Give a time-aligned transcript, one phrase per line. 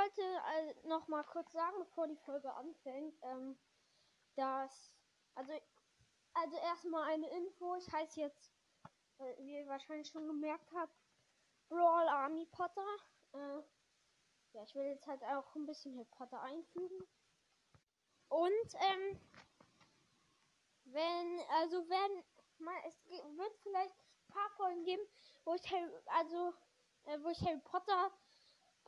[0.00, 3.58] wollte äh, noch mal kurz sagen, bevor die Folge anfängt, ähm,
[4.34, 4.92] dass,
[5.34, 5.52] also,
[6.32, 7.74] also erstmal eine Info.
[7.76, 8.50] Ich heiße jetzt,
[9.18, 10.94] äh, wie ihr wahrscheinlich schon gemerkt habt,
[11.68, 12.86] Brawl Army Potter.
[13.32, 13.62] Äh,
[14.52, 17.06] ja, ich will jetzt halt auch ein bisschen Harry Potter einfügen.
[18.28, 19.20] Und, ähm,
[20.84, 22.24] wenn, also wenn,
[22.58, 25.02] mal, es wird vielleicht ein paar Folgen geben,
[25.44, 25.72] wo ich,
[26.06, 26.54] also,
[27.04, 28.10] äh, wo ich Harry Potter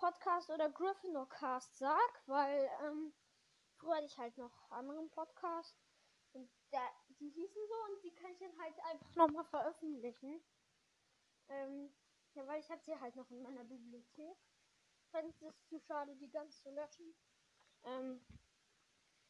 [0.03, 3.13] Podcast oder Gryffindor Cast sag, weil, ähm,
[3.77, 5.77] früher hatte ich halt noch anderen Podcast
[6.33, 6.83] und der,
[7.21, 10.43] die hießen so und die kann ich dann halt einfach nochmal veröffentlichen.
[11.49, 11.95] Ähm,
[12.35, 14.37] ja, weil ich habe sie halt noch in meiner Bibliothek.
[15.13, 17.15] Fände es zu schade, die ganz zu löschen.
[17.85, 18.27] Ähm,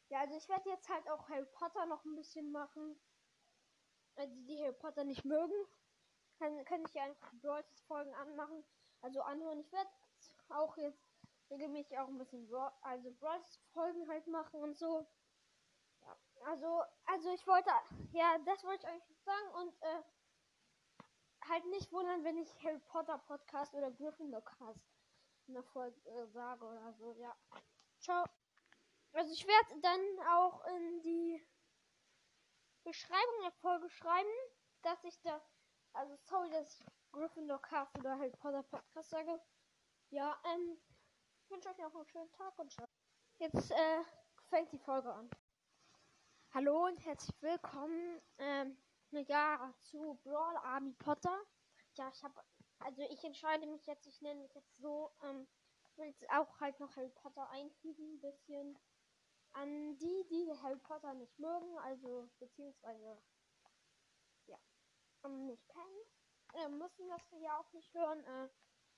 [0.09, 2.99] ja, also ich werde jetzt halt auch Harry Potter noch ein bisschen machen.
[4.15, 5.67] Also die Harry Potter nicht mögen,
[6.39, 8.63] kann, kann ich ja einfach Brawl Folgen anmachen.
[9.01, 9.59] Also anhören.
[9.59, 9.89] Ich werde
[10.53, 11.03] auch jetzt
[11.49, 13.41] regelmäßig auch ein bisschen Brawl, also Brawl
[13.73, 15.05] Folgen halt machen und so.
[16.01, 17.69] Ja, also, also ich wollte,
[18.11, 20.03] ja, das wollte ich eigentlich sagen und äh,
[21.47, 24.79] halt nicht wundern, wenn ich Harry Potter Podcast oder Gryffindor Cast
[25.47, 27.13] in der Folge äh, sage oder so.
[27.19, 27.35] Ja,
[27.99, 28.25] ciao.
[29.13, 31.45] Also ich werde dann auch in die
[32.83, 34.29] Beschreibung der Folge schreiben,
[34.81, 35.41] dass ich da,
[35.93, 39.39] also sorry, dass ich Gryffindor Cast oder Harry Potter Podcast sage.
[40.13, 40.77] Ja, ähm,
[41.41, 42.85] ich wünsche euch noch einen schönen Tag und ciao.
[43.39, 44.03] Jetzt äh,
[44.45, 45.27] fängt die Folge an.
[46.53, 48.77] Hallo und herzlich willkommen, ähm,
[49.09, 51.35] ja, zu Brawl Army Potter.
[51.97, 52.39] Ja, ich habe,
[52.77, 55.47] also ich entscheide mich jetzt, ich nenne mich jetzt so, ähm,
[55.89, 58.77] ich will jetzt auch halt noch Harry Potter einfügen, ein bisschen.
[59.53, 63.19] An die, die Harry Potter nicht mögen, also beziehungsweise
[64.45, 64.59] ja,
[65.27, 66.03] nicht kennen,
[66.53, 68.23] äh, müssen das ja auch nicht hören.
[68.25, 68.49] Äh,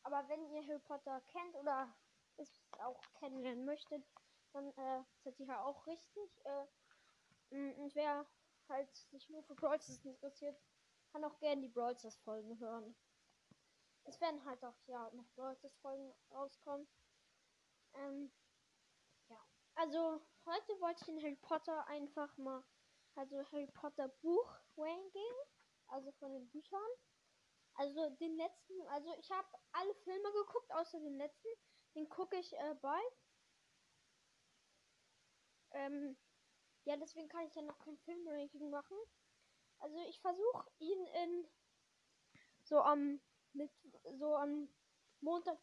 [0.06, 1.92] aber wenn ihr Harry Potter kennt oder
[2.38, 4.06] es auch kennenlernen möchtet,
[4.54, 6.30] dann äh, seid ihr ja auch richtig.
[6.46, 8.26] Äh, und wer
[8.70, 10.62] halt sich nur für Brawl interessiert,
[11.12, 12.96] kann auch gerne die Brawl Folgen hören.
[14.04, 16.88] Es werden halt auch ja noch Brawl Folgen rauskommen.
[17.96, 18.32] Ähm,
[19.30, 22.64] ja, also heute wollte ich in Harry Potter einfach mal,
[23.16, 25.34] also Harry Potter Buch Ranking,
[25.88, 26.92] also von den Büchern.
[27.76, 31.48] Also den letzten, also ich habe alle Filme geguckt, außer den letzten.
[31.96, 33.14] Den gucke ich äh, bald.
[35.72, 36.18] Ähm,
[36.86, 38.98] ja, deswegen kann ich ja noch kein Filmranking machen.
[39.80, 41.48] Also ich versuche ihn in
[42.64, 43.22] so am
[43.54, 43.72] mit
[44.20, 44.70] so am
[45.22, 45.58] Montag,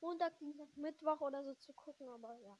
[0.00, 2.58] Montag, Dienstag, Mittwoch oder so zu gucken, aber ja.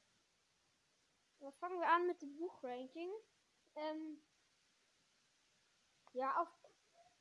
[1.41, 3.11] Dann fangen wir an mit dem Buchranking.
[3.77, 4.23] Ähm,
[6.13, 6.58] ja, auf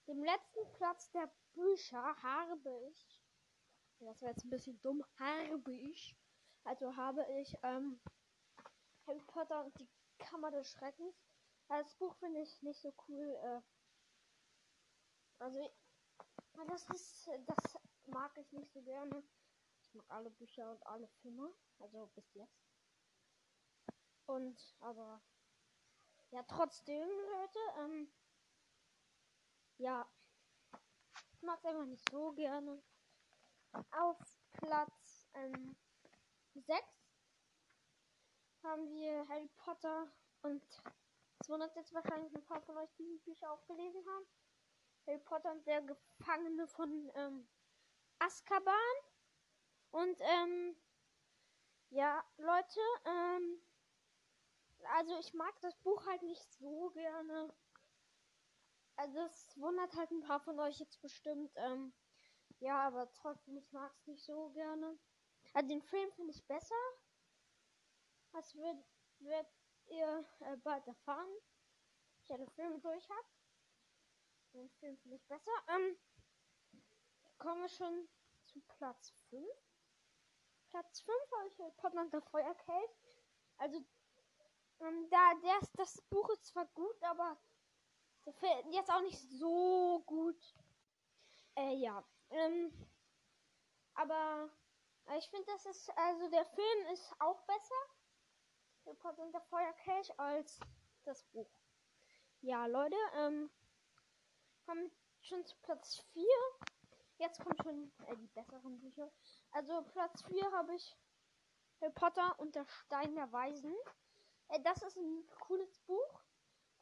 [0.07, 3.21] dem letzten Platz der Bücher habe ich,
[3.99, 6.15] das wäre jetzt ein bisschen dumm, habe ich,
[6.63, 7.99] also habe ich ähm,
[9.05, 11.15] Harry Potter und die Kammer des Schreckens.
[11.67, 13.25] Das Buch finde ich nicht so cool.
[13.43, 13.61] Äh,
[15.39, 15.73] also,
[16.67, 19.23] das ist, das mag ich nicht so gerne.
[19.81, 22.67] Ich mag alle Bücher und alle Filme, also bis jetzt.
[24.25, 25.21] Und, aber,
[26.31, 28.11] ja, trotzdem, Leute, ähm,
[29.77, 30.07] ja,
[31.33, 32.81] ich mag es einfach nicht so gerne.
[33.91, 34.17] Auf
[34.53, 35.75] Platz ähm,
[36.55, 36.83] 6
[38.63, 40.11] haben wir Harry Potter
[40.41, 40.63] und
[41.39, 44.25] es wundert jetzt wahrscheinlich ein paar von euch, die die Bücher auch gelesen haben.
[45.05, 47.47] Harry Potter und der Gefangene von ähm,
[48.19, 48.73] Azkaban.
[49.91, 50.75] Und ähm,
[51.89, 53.61] ja, Leute, ähm,
[54.97, 57.53] also ich mag das Buch halt nicht so gerne.
[58.97, 61.51] Also es wundert halt ein paar von euch jetzt bestimmt.
[61.55, 61.93] Ähm,
[62.59, 64.97] ja, aber trotzdem, ich mag es nicht so gerne.
[65.53, 66.75] Also den Film finde ich besser.
[68.31, 68.77] Das wird,
[69.19, 69.47] wird
[69.87, 71.29] ihr äh, bald erfahren.
[72.23, 73.27] Ich alle Filme durch habe.
[74.53, 75.51] Den Film finde ich besser.
[75.69, 75.97] Ähm,
[77.37, 78.09] kommen wir schon
[78.45, 79.45] zu Platz 5.
[80.69, 82.91] Platz 5 habe ich Potter und der Feuerkelch.
[83.57, 83.77] Also
[84.79, 87.37] ähm, da, der, das Buch ist zwar gut, aber
[88.71, 90.55] jetzt auch nicht so gut.
[91.55, 92.03] Äh, ja.
[92.29, 92.71] Ähm,
[93.93, 94.49] aber
[95.17, 97.75] ich finde, das ist, also der Film ist auch besser.
[98.85, 100.59] Report und der Feuerkelch als
[101.03, 101.49] das Buch.
[102.41, 103.49] Ja, Leute, ähm,
[104.65, 104.91] kommen
[105.21, 106.23] schon zu Platz 4.
[107.17, 109.11] Jetzt kommen schon äh, die besseren Bücher.
[109.51, 110.95] Also Platz 4 habe ich
[111.81, 113.73] Harry Potter und der Stein der Weisen.
[114.49, 116.06] Äh, das ist ein cooles Buch.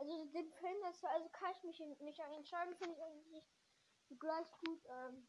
[0.06, 3.50] Also den Film, das, also kann ich mich nicht entscheiden, finde ich eigentlich
[4.19, 4.86] gleich gut.
[4.86, 5.25] Ähm,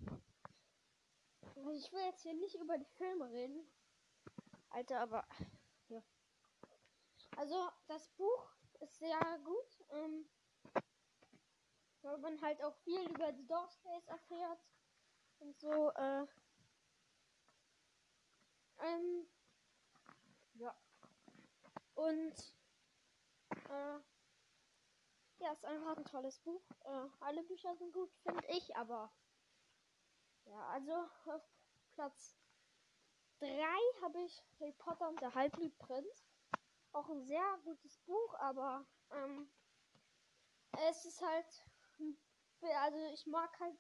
[1.40, 3.67] Also ich will jetzt hier nicht über die Filme reden.
[4.69, 5.26] Alter, aber.
[5.88, 6.02] Ja.
[7.37, 8.50] Also, das Buch
[8.81, 9.84] ist sehr gut.
[9.88, 10.28] Ähm,
[12.02, 14.61] weil man halt auch viel über die Dorsleys erfährt.
[15.38, 16.26] Und so, äh.
[18.81, 19.26] Ähm.
[20.55, 20.76] Ja.
[21.94, 22.55] Und.
[25.46, 26.60] Ja, ist einfach ein tolles Buch.
[26.87, 29.12] Äh, alle Bücher sind gut, finde ich, aber.
[30.44, 30.93] Ja, also
[31.26, 31.48] auf
[31.94, 32.37] Platz
[33.38, 33.46] 3
[34.02, 36.26] habe ich Harry Potter und der Halbblutprinz.
[36.90, 39.48] Auch ein sehr gutes Buch, aber ähm,
[40.88, 41.64] es ist halt.
[41.99, 42.19] hm,
[42.62, 43.78] Also ich mag halt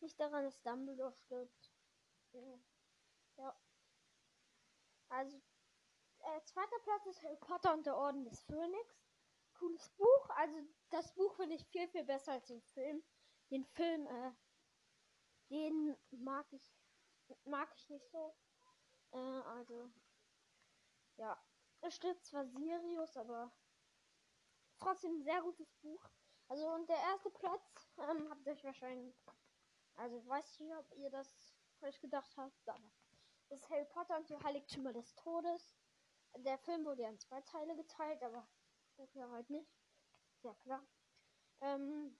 [0.00, 1.70] nicht daran, dass Dumbledore stirbt.
[3.36, 3.56] Ja.
[5.10, 5.36] Also,
[6.18, 9.05] äh, zweiter Platz ist Harry Potter und der Orden des Phönix.
[9.58, 10.30] Cooles Buch.
[10.30, 10.56] Also
[10.90, 13.02] das Buch finde ich viel, viel besser als den Film.
[13.50, 14.32] Den Film, äh,
[15.50, 16.74] den mag ich,
[17.44, 18.34] mag ich nicht so.
[19.12, 19.90] Äh, also,
[21.16, 21.40] ja.
[21.82, 23.52] Es steht zwar Sirius, aber
[24.78, 26.08] trotzdem ein sehr gutes Buch.
[26.48, 29.14] Also, und der erste Platz, ähm, habt ihr euch wahrscheinlich,
[29.94, 32.90] also ich weiß nicht, ob ihr das euch gedacht habt, aber
[33.48, 35.76] das ist Harry Potter und die Heiligtümer des Todes.
[36.38, 38.48] Der Film wurde ja in zwei Teile geteilt, aber
[39.14, 39.70] Ja halt nicht.
[40.42, 40.82] Sehr klar.
[41.60, 42.16] Ähm,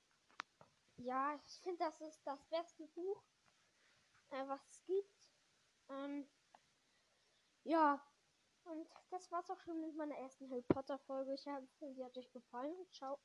[0.99, 3.23] ja, ich finde, das ist das beste Buch,
[4.31, 5.31] äh, was es gibt.
[5.89, 6.27] Ähm,
[7.65, 8.01] ja,
[8.65, 11.35] und das war's auch schon mit meiner ersten Harry Potter Folge.
[11.35, 12.75] Ich hoffe, sie hat euch gefallen.
[12.93, 13.19] Ciao.